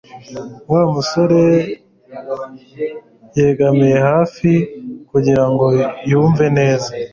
Wa 0.71 0.83
musore 0.93 1.41
yegamiye 3.37 3.97
hafi 4.09 4.51
kugirango 5.09 5.65
yumve 6.09 6.45
neza 6.57 6.89